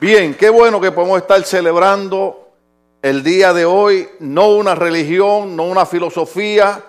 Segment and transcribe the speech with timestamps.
[0.00, 2.48] Bien, qué bueno que podemos estar celebrando
[3.02, 6.82] el día de hoy, no una religión, no una filosofía,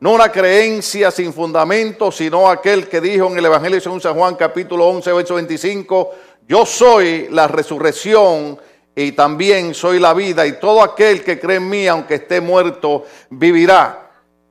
[0.00, 4.34] no una creencia sin fundamento, sino aquel que dijo en el Evangelio según San Juan
[4.34, 6.10] capítulo 11, verso 25,
[6.48, 8.58] yo soy la resurrección
[8.96, 13.04] y también soy la vida y todo aquel que cree en mí, aunque esté muerto,
[13.30, 14.05] vivirá.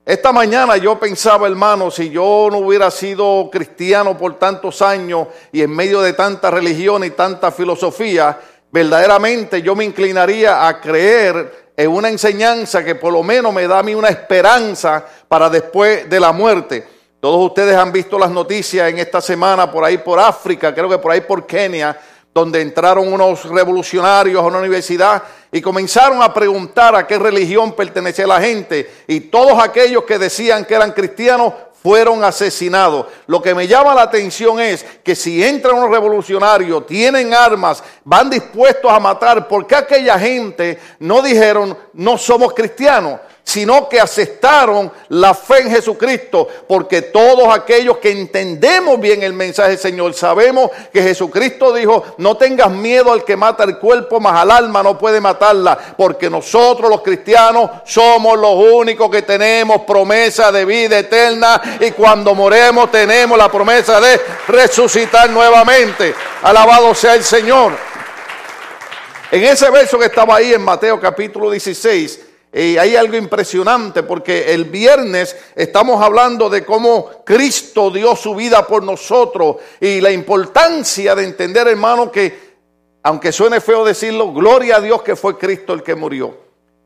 [0.05, 5.63] Esta mañana yo pensaba, hermano, si yo no hubiera sido cristiano por tantos años y
[5.63, 8.39] en medio de tanta religión y tanta filosofía,
[8.71, 13.79] verdaderamente yo me inclinaría a creer en una enseñanza que por lo menos me da
[13.79, 16.87] a mí una esperanza para después de la muerte.
[17.19, 20.99] Todos ustedes han visto las noticias en esta semana por ahí por África, creo que
[20.99, 21.99] por ahí por Kenia,
[22.35, 28.27] donde entraron unos revolucionarios a una universidad y comenzaron a preguntar a qué religión pertenecía
[28.27, 28.91] la gente.
[29.07, 33.05] Y todos aquellos que decían que eran cristianos fueron asesinados.
[33.27, 38.29] Lo que me llama la atención es que si entran unos revolucionarios, tienen armas, van
[38.29, 43.21] dispuestos a matar, ¿por qué aquella gente no dijeron no somos cristianos?
[43.45, 49.69] Sino que aceptaron la fe en Jesucristo, porque todos aquellos que entendemos bien el mensaje
[49.69, 54.41] del Señor, sabemos que Jesucristo dijo, no tengas miedo al que mata el cuerpo, más
[54.41, 60.51] al alma no puede matarla, porque nosotros los cristianos somos los únicos que tenemos promesa
[60.51, 66.15] de vida eterna y cuando moremos tenemos la promesa de resucitar nuevamente.
[66.41, 67.73] Alabado sea el Señor.
[69.31, 72.24] En ese verso que estaba ahí en Mateo capítulo 16,
[72.57, 78.65] y hay algo impresionante porque el viernes estamos hablando de cómo Cristo dio su vida
[78.65, 82.55] por nosotros y la importancia de entender, hermano, que
[83.03, 86.33] aunque suene feo decirlo, gloria a Dios que fue Cristo el que murió.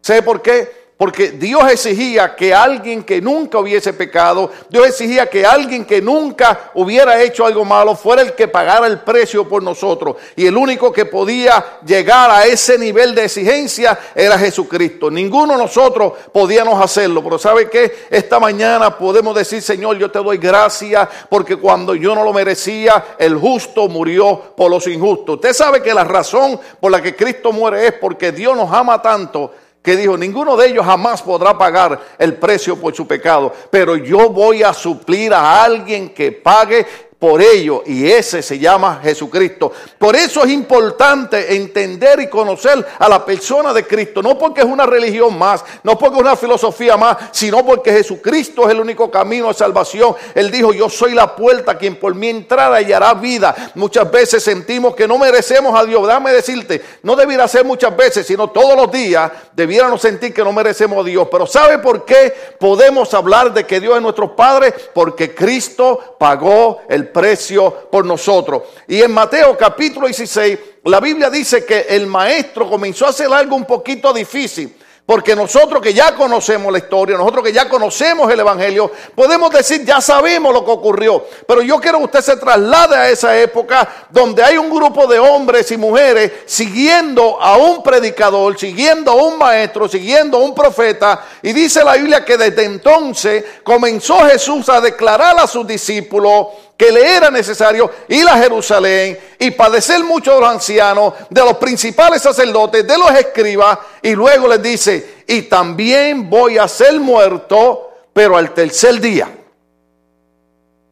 [0.02, 0.78] ¿Sé por qué?
[1.00, 6.72] Porque Dios exigía que alguien que nunca hubiese pecado, Dios exigía que alguien que nunca
[6.73, 10.17] hubiera hecho algo malo fuera el que pagara el precio por nosotros.
[10.36, 15.09] Y el único que podía llegar a ese nivel de exigencia era Jesucristo.
[15.09, 17.23] Ninguno de nosotros podíamos hacerlo.
[17.23, 18.07] Pero ¿sabe qué?
[18.09, 23.16] Esta mañana podemos decir, Señor, yo te doy gracias porque cuando yo no lo merecía,
[23.18, 25.35] el justo murió por los injustos.
[25.35, 29.02] Usted sabe que la razón por la que Cristo muere es porque Dios nos ama
[29.02, 33.95] tanto que dijo, ninguno de ellos jamás podrá pagar el precio por su pecado, pero
[33.95, 36.85] yo voy a suplir a alguien que pague
[37.19, 39.74] por ello y ese se llama Jesucristo.
[39.97, 44.68] Por eso es importante entender y conocer a la persona de Cristo, no porque es
[44.68, 49.12] una religión más, no porque es una filosofía más, sino porque Jesucristo es el único
[49.12, 50.16] camino de salvación.
[50.34, 53.53] Él dijo, yo soy la puerta, quien por mí entrara y hará vida.
[53.75, 56.08] Muchas veces sentimos que no merecemos a Dios.
[56.08, 60.53] Dame decirte, no debiera ser muchas veces, sino todos los días debiéramos sentir que no
[60.53, 61.28] merecemos a Dios.
[61.29, 64.74] Pero ¿sabe por qué podemos hablar de que Dios es nuestro Padre?
[64.94, 68.64] Porque Cristo pagó el precio por nosotros.
[68.88, 73.56] Y en Mateo capítulo 16, la Biblia dice que el maestro comenzó a hacer algo
[73.56, 74.75] un poquito difícil.
[75.09, 79.84] Porque nosotros que ya conocemos la historia, nosotros que ya conocemos el Evangelio, podemos decir,
[79.84, 81.25] ya sabemos lo que ocurrió.
[81.47, 85.18] Pero yo quiero que usted se traslade a esa época donde hay un grupo de
[85.18, 91.26] hombres y mujeres siguiendo a un predicador, siguiendo a un maestro, siguiendo a un profeta.
[91.41, 96.94] Y dice la Biblia que desde entonces comenzó Jesús a declarar a sus discípulos que
[96.94, 102.22] le era necesario ir a Jerusalén y padecer mucho de los ancianos, de los principales
[102.22, 108.38] sacerdotes, de los escribas, y luego les dice, y también voy a ser muerto, pero
[108.38, 109.29] al tercer día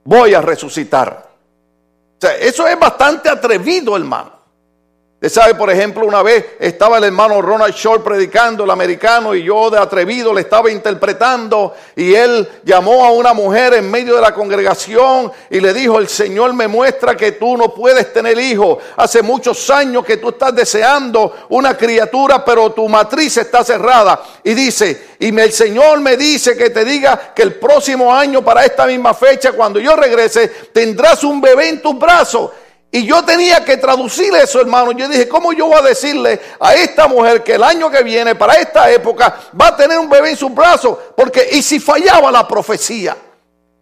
[0.04, 1.30] voy a resucitar.
[2.18, 4.37] O sea, eso es bastante atrevido, hermano.
[5.20, 9.42] Usted sabe, por ejemplo, una vez estaba el hermano Ronald Short predicando, el americano, y
[9.42, 14.22] yo de atrevido le estaba interpretando, y él llamó a una mujer en medio de
[14.22, 18.78] la congregación y le dijo, el Señor me muestra que tú no puedes tener hijos.
[18.96, 24.22] Hace muchos años que tú estás deseando una criatura, pero tu matriz está cerrada.
[24.44, 28.64] Y dice, y el Señor me dice que te diga que el próximo año, para
[28.66, 32.52] esta misma fecha, cuando yo regrese, tendrás un bebé en tus brazos.
[32.92, 34.92] Y yo tenía que traducir eso, hermano.
[34.94, 38.36] Yo dije, ¿cómo yo voy a decirle a esta mujer que el año que viene,
[38.36, 40.98] para esta época, va a tener un bebé en sus brazos?
[41.16, 43.16] Porque, ¿y si fallaba la profecía?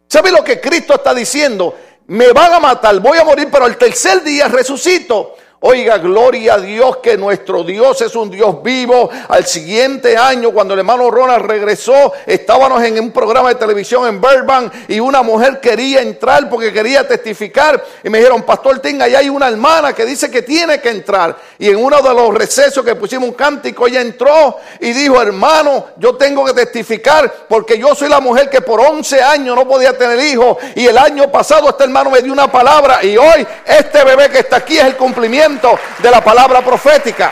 [0.07, 1.75] ¿Sabe lo que Cristo está diciendo?
[2.07, 5.35] Me van a matar, voy a morir, pero el tercer día resucito.
[5.61, 9.09] Oiga, gloria a Dios que nuestro Dios es un Dios vivo.
[9.29, 14.19] Al siguiente año, cuando el hermano Ronald regresó, estábamos en un programa de televisión en
[14.19, 17.81] Burbank y una mujer quería entrar porque quería testificar.
[18.03, 21.37] Y me dijeron, Pastor Ting, ahí hay una hermana que dice que tiene que entrar.
[21.57, 25.85] Y en uno de los recesos que pusimos un cántico, ella entró y dijo, hermano,
[25.97, 29.97] yo tengo que testificar porque yo soy la mujer que por 11 años no podía
[29.97, 30.57] tener hijos.
[30.75, 34.39] Y el año pasado este hermano me dio una palabra y hoy este bebé que
[34.39, 37.31] está aquí es el cumplimiento de la palabra profética.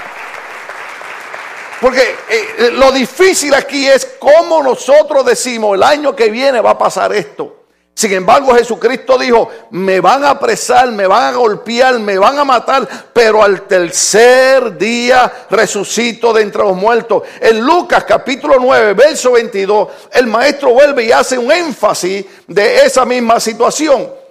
[1.81, 6.77] Porque eh, lo difícil aquí es cómo nosotros decimos, el año que viene va a
[6.77, 7.63] pasar esto.
[7.95, 12.45] Sin embargo, Jesucristo dijo, me van a apresar, me van a golpear, me van a
[12.45, 17.23] matar, pero al tercer día resucito de entre los muertos.
[17.39, 23.05] En Lucas capítulo 9, verso 22, el maestro vuelve y hace un énfasis de esa
[23.05, 24.22] misma situación.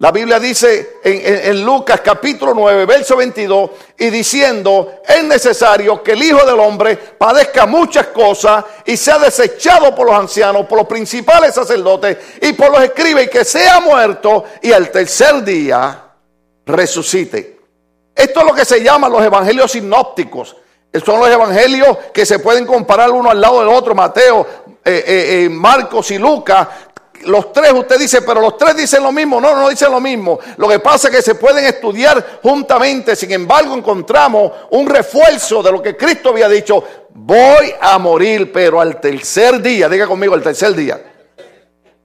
[0.00, 6.22] La Biblia dice en, Lucas capítulo 9, verso 22, y diciendo, es necesario que el
[6.22, 11.52] Hijo del Hombre padezca muchas cosas y sea desechado por los ancianos, por los principales
[11.52, 16.04] sacerdotes y por los escribas, y que sea muerto y al tercer día
[16.64, 17.58] resucite.
[18.14, 20.54] Esto es lo que se llama los evangelios sinópticos.
[21.04, 24.46] Son los evangelios que se pueden comparar uno al lado del otro, Mateo,
[24.84, 26.66] eh, eh, eh, Marcos y Lucas,
[27.24, 29.40] los tres, usted dice, pero los tres dicen lo mismo.
[29.40, 30.38] No, no dicen lo mismo.
[30.56, 33.16] Lo que pasa es que se pueden estudiar juntamente.
[33.16, 36.82] Sin embargo, encontramos un refuerzo de lo que Cristo había dicho.
[37.10, 41.00] Voy a morir, pero al tercer día, diga conmigo, al tercer día.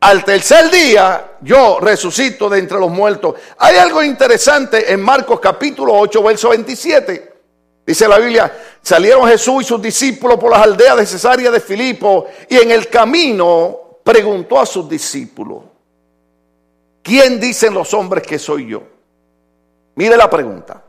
[0.04, 3.36] Al tercer día yo resucito de entre los muertos.
[3.58, 7.34] Hay algo interesante en Marcos capítulo 8, verso 27.
[7.86, 8.52] Dice la Biblia,
[8.82, 12.90] salieron Jesús y sus discípulos por las aldeas de Cesarea de Filipo y en el
[12.90, 15.64] camino preguntó a sus discípulos,
[17.02, 18.84] ¿quién dicen los hombres que soy yo?
[19.96, 20.84] Mire la pregunta.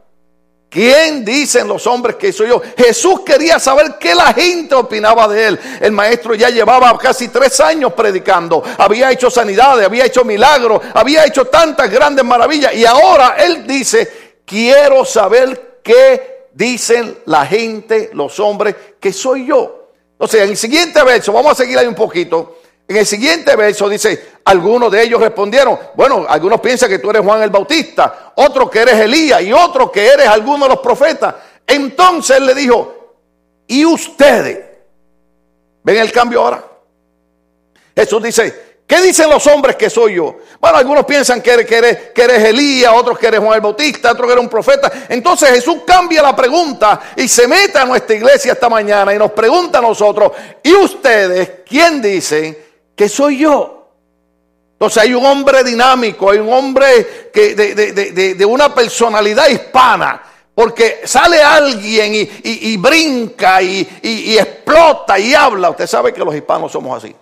[0.74, 2.60] ¿Quién dicen los hombres que soy yo?
[2.76, 5.60] Jesús quería saber qué la gente opinaba de él.
[5.80, 8.60] El maestro ya llevaba casi tres años predicando.
[8.78, 12.74] Había hecho sanidades, había hecho milagros, había hecho tantas grandes maravillas.
[12.74, 19.90] Y ahora él dice, quiero saber qué dicen la gente, los hombres, que soy yo.
[20.10, 22.53] Entonces, en el siguiente verso, vamos a seguir ahí un poquito.
[22.86, 27.22] En el siguiente verso dice, algunos de ellos respondieron, bueno, algunos piensan que tú eres
[27.22, 31.34] Juan el Bautista, otros que eres Elías y otros que eres alguno de los profetas.
[31.66, 33.14] Entonces él le dijo,
[33.66, 34.58] ¿y ustedes?
[35.82, 36.62] ¿Ven el cambio ahora?
[37.96, 40.36] Jesús dice, ¿qué dicen los hombres que soy yo?
[40.60, 43.60] Bueno, algunos piensan que eres, que eres, que eres Elías, otros que eres Juan el
[43.62, 44.92] Bautista, otros que eres un profeta.
[45.08, 49.30] Entonces Jesús cambia la pregunta y se mete a nuestra iglesia esta mañana y nos
[49.30, 50.32] pregunta a nosotros,
[50.62, 52.63] ¿y ustedes quién dicen
[52.94, 53.88] que soy yo.
[54.74, 60.22] Entonces hay un hombre dinámico, hay un hombre que de, una personalidad hispana,
[60.54, 62.12] porque sale alguien
[62.42, 65.70] y, brinca y, explota y habla.
[65.70, 67.14] Usted sabe que los hispanos somos así.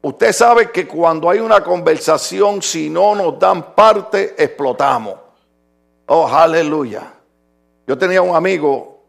[0.00, 5.16] Usted sabe que cuando hay una conversación, si no nos dan parte, explotamos.
[6.06, 7.12] Oh, aleluya.
[7.86, 9.02] Yo tenía un amigo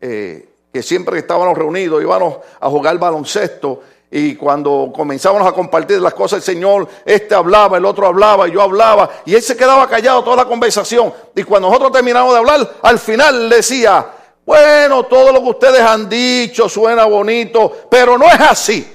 [0.00, 3.80] eh, que siempre que estábamos reunidos íbamos a jugar baloncesto
[4.10, 8.62] y cuando comenzábamos a compartir las cosas del Señor, este hablaba, el otro hablaba, yo
[8.62, 11.12] hablaba, y él se quedaba callado toda la conversación.
[11.34, 14.06] Y cuando nosotros terminamos de hablar, al final decía,
[14.46, 18.94] bueno, todo lo que ustedes han dicho suena bonito, pero no es así.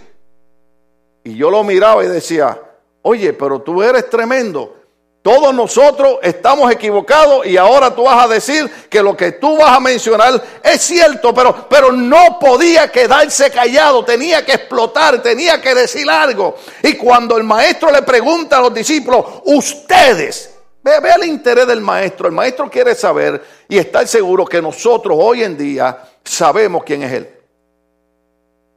[1.24, 2.58] Y yo lo miraba y decía,
[3.02, 4.76] oye, pero tú eres tremendo.
[5.22, 9.76] Todos nosotros estamos equivocados y ahora tú vas a decir que lo que tú vas
[9.76, 15.76] a mencionar es cierto, pero, pero no podía quedarse callado, tenía que explotar, tenía que
[15.76, 16.56] decir algo.
[16.84, 21.82] Y cuando el maestro le pregunta a los discípulos, ustedes, ve, ve el interés del
[21.82, 27.04] maestro, el maestro quiere saber y estar seguro que nosotros hoy en día sabemos quién
[27.04, 27.30] es él.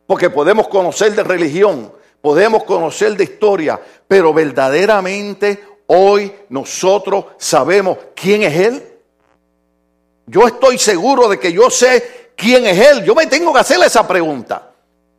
[0.09, 8.43] Porque podemos conocer de religión, podemos conocer de historia, pero verdaderamente Hoy nosotros sabemos quién
[8.43, 8.89] es Él.
[10.27, 13.05] Yo estoy seguro de que yo sé quién es Él.
[13.05, 14.71] Yo me tengo que hacerle esa pregunta.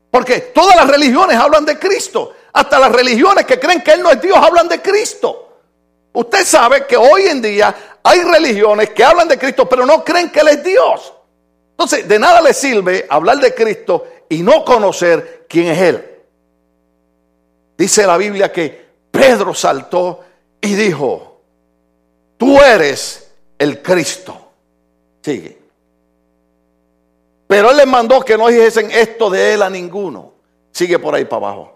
[0.09, 2.33] Porque todas las religiones hablan de Cristo.
[2.53, 5.59] Hasta las religiones que creen que Él no es Dios hablan de Cristo.
[6.13, 10.29] Usted sabe que hoy en día hay religiones que hablan de Cristo, pero no creen
[10.29, 11.13] que Él es Dios.
[11.71, 16.09] Entonces, de nada le sirve hablar de Cristo y no conocer quién es Él.
[17.75, 20.23] Dice la Biblia que Pedro saltó
[20.63, 21.41] y dijo,
[22.37, 23.29] tú eres
[23.59, 24.35] el Cristo.
[25.21, 25.57] Sigue.
[27.47, 30.31] Pero él les mandó que no dijesen esto de él a ninguno.
[30.71, 31.72] Sigue por ahí para abajo.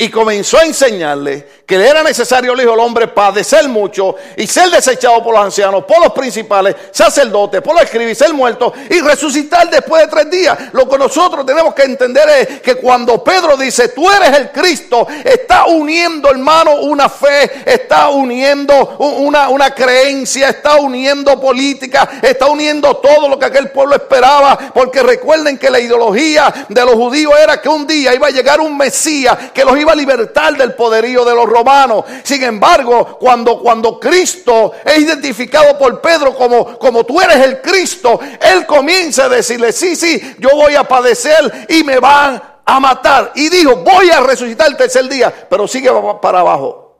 [0.00, 4.46] Y comenzó a enseñarle que le era necesario el Hijo del Hombre padecer mucho y
[4.46, 8.98] ser desechado por los ancianos, por los principales, sacerdotes, por los escribas, ser muerto y
[9.00, 10.58] resucitar después de tres días.
[10.72, 15.06] Lo que nosotros tenemos que entender es que cuando Pedro dice, tú eres el Cristo,
[15.22, 22.96] está uniendo, hermano, una fe, está uniendo una, una creencia, está uniendo política, está uniendo
[22.96, 27.60] todo lo que aquel pueblo esperaba, porque recuerden que la ideología de los judíos era
[27.60, 31.34] que un día iba a llegar un Mesías que los iba libertad del poderío de
[31.34, 32.04] los romanos.
[32.22, 38.20] Sin embargo, cuando, cuando Cristo es identificado por Pedro como, como tú eres el Cristo,
[38.40, 43.32] él comienza a decirle, sí, sí, yo voy a padecer y me van a matar.
[43.34, 46.90] Y dijo, voy a resucitar el tercer día, pero sigue para abajo.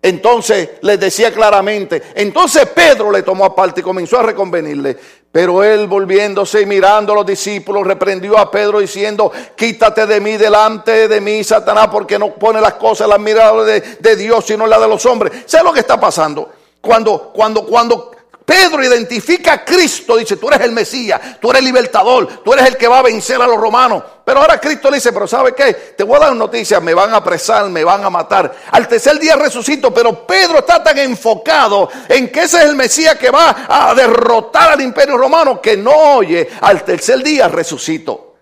[0.00, 4.96] Entonces les decía claramente, entonces Pedro le tomó aparte y comenzó a reconvenirle.
[5.30, 10.36] Pero él volviéndose y mirando a los discípulos, reprendió a Pedro diciendo, quítate de mí
[10.36, 14.66] delante de mí, Satanás, porque no pone las cosas, las miradas de, de Dios, sino
[14.66, 15.44] la de los hombres.
[15.46, 16.50] ¿Sabes lo que está pasando?
[16.80, 18.12] Cuando, cuando, cuando
[18.48, 22.66] Pedro identifica a Cristo, dice, tú eres el Mesías, tú eres el libertador, tú eres
[22.66, 24.02] el que va a vencer a los romanos.
[24.28, 25.72] Pero ahora Cristo le dice, pero ¿sabe qué?
[25.96, 28.54] Te voy a dar noticias, me van a apresar, me van a matar.
[28.72, 33.14] Al tercer día resucito, pero Pedro está tan enfocado en que ese es el Mesías
[33.14, 38.34] que va a derrotar al imperio romano que no oye, al tercer día resucito.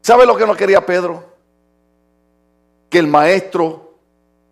[0.00, 1.22] ¿Sabe lo que no quería Pedro?
[2.88, 3.98] Que el maestro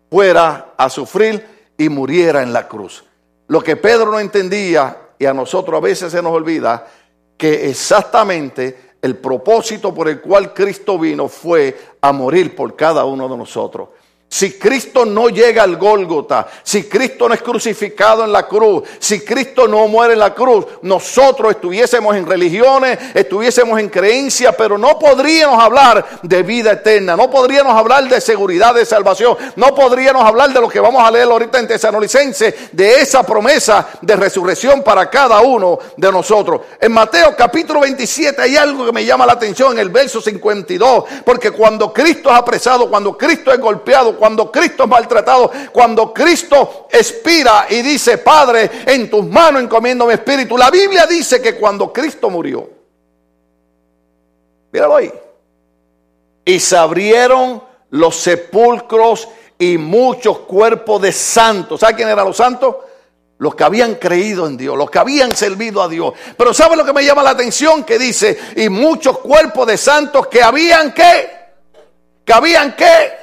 [0.07, 3.03] fuera a sufrir y muriera en la cruz.
[3.47, 6.85] Lo que Pedro no entendía, y a nosotros a veces se nos olvida,
[7.35, 13.27] que exactamente el propósito por el cual Cristo vino fue a morir por cada uno
[13.27, 13.89] de nosotros.
[14.33, 19.19] Si Cristo no llega al Gólgota, si Cristo no es crucificado en la cruz, si
[19.19, 24.97] Cristo no muere en la cruz, nosotros estuviésemos en religiones, estuviésemos en creencias, pero no
[24.97, 30.51] podríamos hablar de vida eterna, no podríamos hablar de seguridad de salvación, no podríamos hablar
[30.51, 35.11] de lo que vamos a leer ahorita en Tesanolicense, de esa promesa de resurrección para
[35.11, 36.61] cada uno de nosotros.
[36.81, 41.03] En Mateo capítulo 27 hay algo que me llama la atención en el verso 52,
[41.23, 46.87] porque cuando Cristo es apresado, cuando Cristo es golpeado, cuando Cristo es maltratado, cuando Cristo
[46.89, 50.57] expira y dice, Padre, en tus manos encomiendo mi espíritu.
[50.57, 52.69] La Biblia dice que cuando Cristo murió,
[54.71, 55.11] míralo ahí,
[56.45, 59.27] y se abrieron los sepulcros
[59.59, 61.81] y muchos cuerpos de santos.
[61.81, 62.77] ¿Sabe quién eran los santos?
[63.39, 66.13] Los que habían creído en Dios, los que habían servido a Dios.
[66.37, 67.83] Pero ¿sabe lo que me llama la atención?
[67.83, 71.29] Que dice, y muchos cuerpos de santos que habían qué?
[72.23, 73.22] Que habían qué?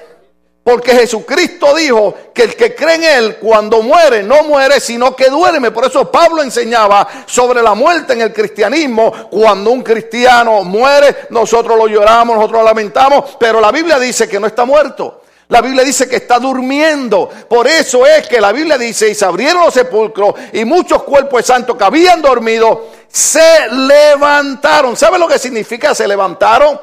[0.71, 5.29] Porque Jesucristo dijo que el que cree en Él cuando muere no muere, sino que
[5.29, 5.73] duerme.
[5.73, 9.13] Por eso Pablo enseñaba sobre la muerte en el cristianismo.
[9.33, 14.39] Cuando un cristiano muere, nosotros lo lloramos, nosotros lo lamentamos, pero la Biblia dice que
[14.39, 15.23] no está muerto.
[15.49, 17.29] La Biblia dice que está durmiendo.
[17.49, 21.45] Por eso es que la Biblia dice, y se abrieron los sepulcros y muchos cuerpos
[21.45, 24.97] santos que habían dormido se levantaron.
[24.97, 26.79] ¿Sabe lo que significa se levantaron?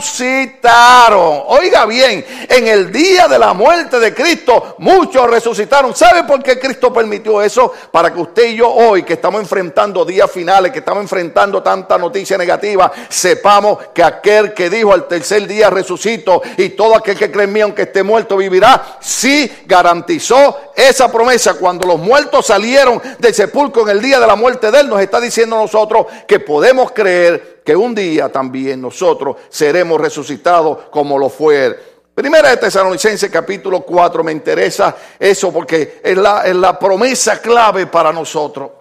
[1.48, 5.95] Oiga bien, en el día de la muerte de Cristo, muchos resucitaron.
[5.95, 7.74] ¿Sabe por qué Cristo permitió eso?
[7.91, 11.98] Para que usted y yo hoy, que estamos enfrentando días finales, que estamos enfrentando tanta
[11.98, 17.31] noticia negativa, sepamos que aquel que dijo al tercer día resucito y todo aquel que
[17.31, 23.01] cree en mí, aunque esté muerto, vivirá, sí garantizó esa promesa cuando los muertos salieron
[23.17, 26.07] del sepulcro en el día de la muerte de él, nos está diciendo diciendo nosotros
[26.27, 31.79] que podemos creer que un día también nosotros seremos resucitados como lo fue.
[32.13, 37.88] Primera de Tesalonicenses capítulo 4, me interesa eso porque es la, es la promesa clave
[37.88, 38.71] para nosotros.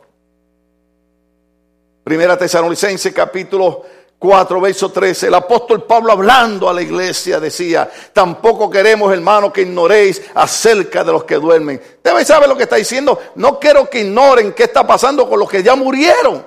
[2.02, 3.84] Primera Tesalonicenses capítulo
[4.20, 9.62] 4, verso 13, el apóstol Pablo hablando a la iglesia decía, tampoco queremos, hermano, que
[9.62, 11.80] ignoréis acerca de los que duermen.
[12.04, 13.18] Debe saber lo que está diciendo.
[13.36, 16.44] No quiero que ignoren qué está pasando con los que ya murieron.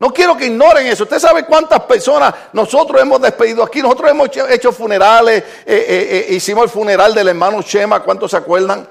[0.00, 1.04] No quiero que ignoren eso.
[1.04, 3.80] Usted sabe cuántas personas nosotros hemos despedido aquí.
[3.80, 5.44] Nosotros hemos hecho funerales.
[5.44, 8.02] Eh, eh, eh, hicimos el funeral del hermano Chema.
[8.02, 8.88] ¿Cuántos se acuerdan?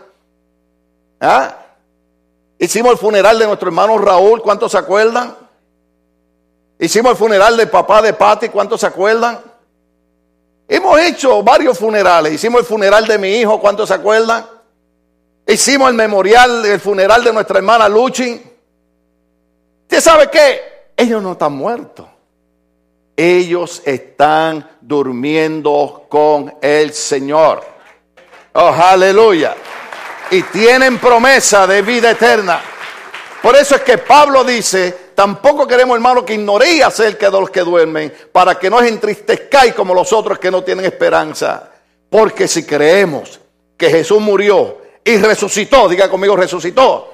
[1.20, 1.58] ¿Ah?
[2.58, 4.42] Hicimos el funeral de nuestro hermano Raúl.
[4.42, 5.43] ¿Cuántos se acuerdan?
[6.84, 9.40] Hicimos el funeral del papá de Patti, ¿cuántos se acuerdan?
[10.68, 12.34] Hemos hecho varios funerales.
[12.34, 14.46] Hicimos el funeral de mi hijo, ¿cuántos se acuerdan?
[15.48, 18.44] Hicimos el memorial, el funeral de nuestra hermana Luchin.
[19.84, 20.90] ¿Usted sabe qué?
[20.98, 22.06] Ellos no están muertos.
[23.16, 27.64] Ellos están durmiendo con el Señor.
[28.56, 29.56] Oh, aleluya.
[30.32, 32.60] Y tienen promesa de vida eterna.
[33.42, 37.62] Por eso es que Pablo dice, tampoco queremos, hermano, que ignoréis acerca de los que
[37.62, 41.72] duermen, para que no os entristezcáis como los otros que no tienen esperanza.
[42.10, 43.40] Porque si creemos
[43.78, 47.14] que Jesús murió y resucitó, diga conmigo, resucitó,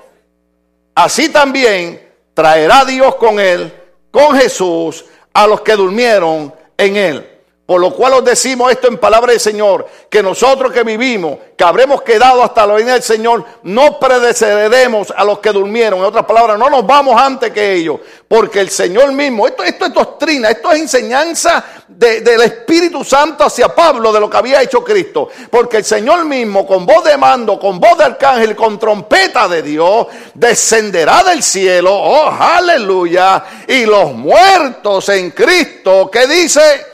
[0.95, 3.73] así también traerá Dios con él,
[4.11, 7.38] con Jesús, a los que durmieron en él.
[7.69, 11.63] Por lo cual os decimos esto en palabra del Señor, que nosotros que vivimos, que
[11.63, 15.99] habremos quedado hasta la venida del Señor, no predecederemos a los que durmieron.
[15.99, 19.85] En otras palabras, no nos vamos antes que ellos, porque el Señor mismo, esto, esto
[19.85, 24.83] es doctrina, esto es enseñanza del Espíritu Santo hacia Pablo de lo que había hecho
[24.83, 25.29] Cristo.
[25.51, 29.61] Porque el Señor mismo, con voz de mando, con voz de arcángel, con trompeta de
[29.61, 36.88] Dios, descenderá del cielo, oh aleluya, y los muertos en Cristo, que dice,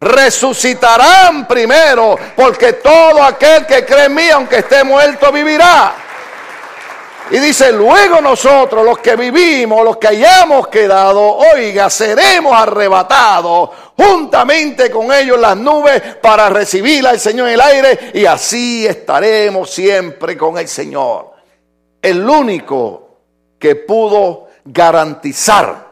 [0.00, 5.94] resucitarán primero, porque todo aquel que cree en mí, aunque esté muerto, vivirá.
[7.30, 14.90] Y dice, luego nosotros, los que vivimos, los que hayamos quedado, oiga, seremos arrebatados juntamente
[14.90, 20.36] con ellos las nubes para recibir al Señor en el aire y así estaremos siempre
[20.36, 21.32] con el Señor.
[22.00, 23.08] El único
[23.58, 25.86] que pudo garantizar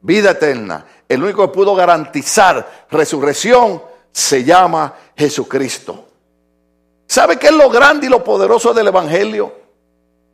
[0.00, 6.04] vida eterna el único que pudo garantizar resurrección se llama Jesucristo.
[7.06, 9.52] ¿Sabe qué es lo grande y lo poderoso del Evangelio?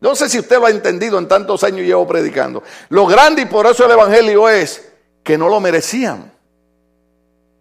[0.00, 2.62] No sé si usted lo ha entendido en tantos años llevo predicando.
[2.88, 6.32] Lo grande y poderoso del Evangelio es que no lo merecían.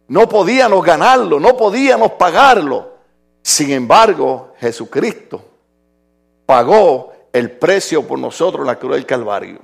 [0.07, 2.93] No podíamos ganarlo, no podíamos pagarlo.
[3.41, 5.43] Sin embargo, Jesucristo
[6.45, 9.59] pagó el precio por nosotros en la cruz del Calvario.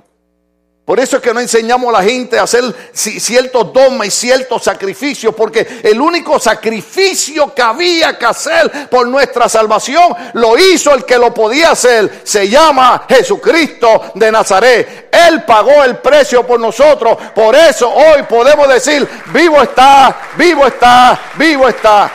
[0.84, 4.64] Por eso es que no enseñamos a la gente a hacer ciertos dogmas y ciertos
[4.64, 11.04] sacrificios, porque el único sacrificio que había que hacer por nuestra salvación lo hizo el
[11.04, 12.22] que lo podía hacer.
[12.24, 15.08] Se llama Jesucristo de Nazaret.
[15.12, 17.16] Él pagó el precio por nosotros.
[17.36, 22.10] Por eso hoy podemos decir, vivo está, vivo está, vivo está.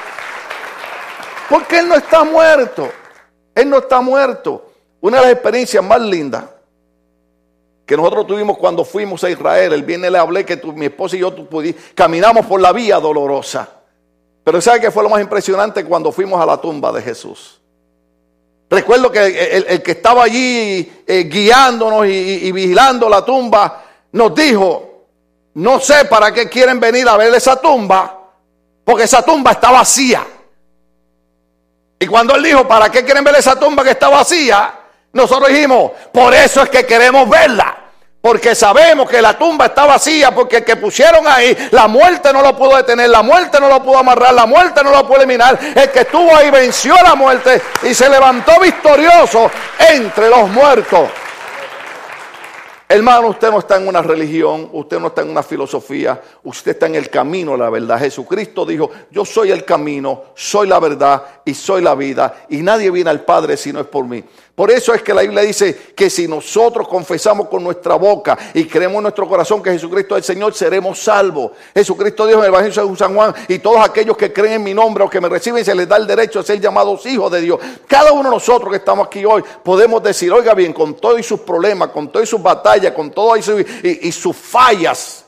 [1.49, 2.91] Porque Él no está muerto.
[3.53, 4.73] Él no está muerto.
[4.99, 6.43] Una de las experiencias más lindas
[7.85, 9.73] que nosotros tuvimos cuando fuimos a Israel.
[9.73, 11.33] El viernes le hablé que mi esposa y yo
[11.93, 13.69] caminamos por la vía dolorosa.
[14.43, 17.59] Pero ¿sabe qué fue lo más impresionante cuando fuimos a la tumba de Jesús?
[18.69, 25.07] Recuerdo que el, que estaba allí eh, guiándonos y, vigilando la tumba nos dijo,
[25.55, 28.31] no sé para qué quieren venir a ver esa tumba,
[28.83, 30.25] porque esa tumba está vacía.
[31.99, 34.73] Y cuando él dijo, ¿para qué quieren ver esa tumba que está vacía?
[35.13, 37.74] Nosotros dijimos, por eso es que queremos verla.
[38.25, 42.41] Porque sabemos que la tumba está vacía, porque el que pusieron ahí, la muerte no
[42.41, 45.59] lo pudo detener, la muerte no lo pudo amarrar, la muerte no lo pudo eliminar.
[45.75, 51.07] El que estuvo ahí venció la muerte y se levantó victorioso entre los muertos.
[52.89, 56.87] Hermano, usted no está en una religión, usted no está en una filosofía, usted está
[56.87, 57.99] en el camino de la verdad.
[57.99, 62.89] Jesucristo dijo, yo soy el camino, soy la verdad y soy la vida, y nadie
[62.89, 64.23] viene al Padre si no es por mí.
[64.55, 68.63] Por eso es que la Biblia dice que si nosotros confesamos con nuestra boca y
[68.63, 71.51] creemos en nuestro corazón que Jesucristo es el Señor, seremos salvos.
[71.73, 74.73] Jesucristo dijo en el Evangelio de San Juan, y todos aquellos que creen en mi
[74.73, 77.41] nombre o que me reciben, se les da el derecho a ser llamados hijos de
[77.41, 77.59] Dios.
[77.85, 81.41] Cada uno de nosotros que estamos aquí hoy podemos decir, oiga bien, con todos sus
[81.41, 83.45] problemas, con todas sus batallas, con todas
[83.83, 85.25] y sus fallas,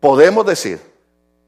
[0.00, 0.78] podemos decir,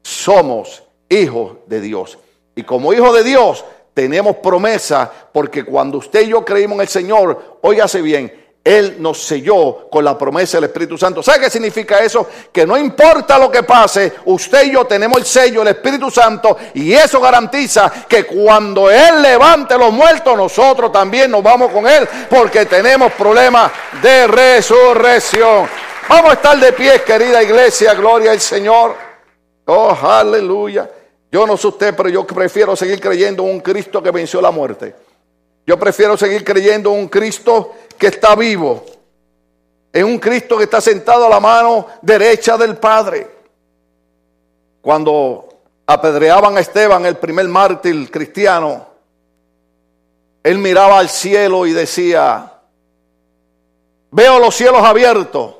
[0.01, 2.17] somos hijos de Dios.
[2.55, 3.63] Y como hijos de Dios,
[3.97, 8.31] tenemos promesa porque cuando usted y yo creímos en el Señor, óigase bien,
[8.63, 11.23] Él nos selló con la promesa del Espíritu Santo.
[11.23, 12.27] ¿Sabe qué significa eso?
[12.53, 16.55] Que no importa lo que pase, usted y yo tenemos el sello del Espíritu Santo
[16.75, 22.07] y eso garantiza que cuando Él levante los muertos, nosotros también nos vamos con Él
[22.29, 25.67] porque tenemos problemas de resurrección.
[26.07, 28.95] Vamos a estar de pie, querida iglesia, gloria al Señor.
[29.65, 30.87] Oh, aleluya.
[31.31, 34.51] Yo no sé usted, pero yo prefiero seguir creyendo en un Cristo que venció la
[34.51, 34.95] muerte.
[35.65, 38.85] Yo prefiero seguir creyendo en un Cristo que está vivo.
[39.91, 43.27] En un Cristo que está sentado a la mano derecha del Padre.
[44.81, 45.49] Cuando
[45.85, 48.87] apedreaban a Esteban, el primer mártir cristiano,
[50.43, 52.53] él miraba al cielo y decía,
[54.11, 55.55] veo los cielos abiertos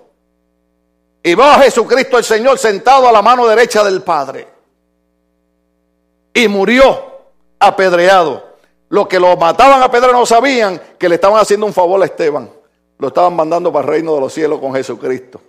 [1.22, 4.57] y veo a Jesucristo el Señor sentado a la mano derecha del Padre
[6.38, 7.04] y murió
[7.60, 8.46] apedreado.
[8.90, 12.06] Los que lo mataban a pedra no sabían que le estaban haciendo un favor a
[12.06, 12.50] Esteban.
[13.00, 15.42] Lo estaban mandando para el reino de los cielos con Jesucristo.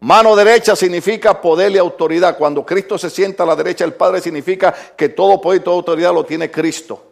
[0.00, 2.38] Mano derecha significa poder y autoridad.
[2.38, 5.76] Cuando Cristo se sienta a la derecha del Padre significa que todo poder y toda
[5.76, 7.02] autoridad lo tiene Cristo.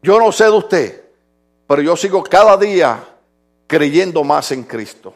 [0.00, 1.04] Yo no sé de usted,
[1.66, 3.04] pero yo sigo cada día
[3.66, 5.12] creyendo más en Cristo.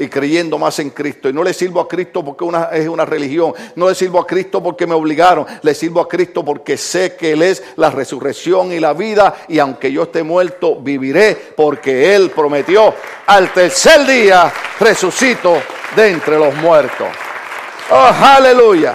[0.00, 1.28] Y creyendo más en Cristo.
[1.28, 3.52] Y no le sirvo a Cristo porque una, es una religión.
[3.74, 5.44] No le sirvo a Cristo porque me obligaron.
[5.62, 9.34] Le sirvo a Cristo porque sé que Él es la resurrección y la vida.
[9.48, 12.94] Y aunque yo esté muerto, viviré porque Él prometió
[13.26, 15.60] al tercer día resucito
[15.96, 17.08] de entre los muertos.
[17.90, 18.94] Oh, aleluya.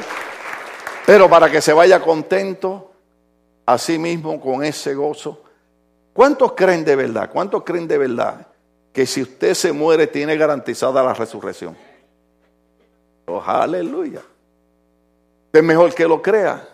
[1.05, 2.91] Pero para que se vaya contento,
[3.65, 5.41] así mismo con ese gozo.
[6.13, 7.29] ¿Cuántos creen de verdad?
[7.29, 8.47] ¿Cuántos creen de verdad?
[8.93, 11.75] Que si usted se muere tiene garantizada la resurrección.
[13.25, 14.21] Oh, aleluya.
[15.51, 16.69] Es mejor que lo crea.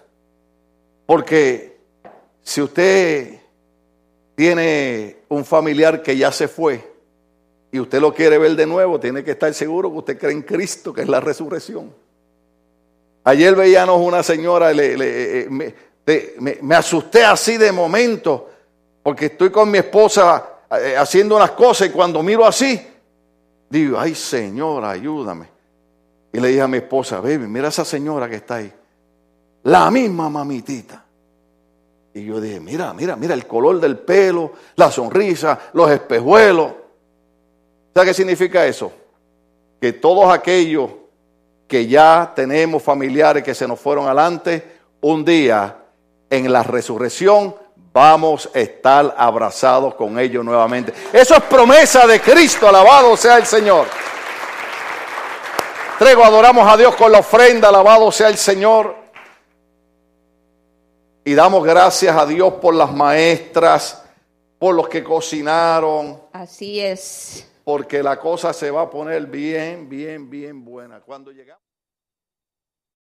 [1.06, 1.78] Porque
[2.44, 3.40] si usted
[4.36, 6.86] tiene un familiar que ya se fue
[7.72, 10.42] y usted lo quiere ver de nuevo, tiene que estar seguro que usted cree en
[10.42, 11.94] Cristo, que es la resurrección.
[13.24, 18.50] Ayer veíamos una señora, eh, me, me asusté así de momento,
[19.04, 22.80] porque estoy con mi esposa eh, haciendo unas cosas y cuando miro así,
[23.70, 25.48] digo, ay Señor, ayúdame.
[26.32, 28.72] Y le dije a mi esposa, baby, mira esa señora que está ahí.
[29.64, 31.04] La misma mamitita.
[32.14, 36.74] Y yo dije, mira, mira, mira el color del pelo, la sonrisa, los espejuelos.
[37.94, 38.92] ¿Sabe qué significa eso?
[39.82, 40.92] Que todos aquellos
[41.68, 45.78] que ya tenemos familiares que se nos fueron adelante, un día
[46.30, 47.56] en la resurrección
[47.94, 50.94] vamos a estar abrazados con ellos nuevamente.
[51.12, 53.88] Eso es promesa de Cristo, alabado sea el Señor.
[55.98, 58.96] Trego, adoramos a Dios con la ofrenda, alabado sea el Señor.
[61.26, 64.04] Y damos gracias a Dios por las maestras,
[64.58, 66.22] por los que cocinaron.
[66.32, 67.46] Así es.
[67.64, 71.02] Porque la cosa se va a poner bien, bien, bien buena.
[71.02, 71.69] Cuando llegamos.